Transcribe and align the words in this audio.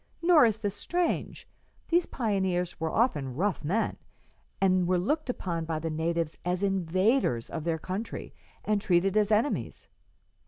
Nor 0.23 0.45
is 0.47 0.57
this 0.57 0.73
strange. 0.73 1.47
These 1.89 2.07
pioneers 2.07 2.79
were 2.79 2.91
often 2.91 3.35
rough 3.35 3.63
men, 3.63 3.97
and 4.59 4.87
were 4.87 4.97
looked 4.97 5.29
upon 5.29 5.65
by 5.65 5.77
the 5.77 5.91
natives 5.91 6.39
as 6.43 6.63
invaders 6.63 7.51
of 7.51 7.65
their 7.65 7.77
country 7.77 8.33
and 8.65 8.81
treated 8.81 9.15
as 9.15 9.31
enemies. 9.31 9.87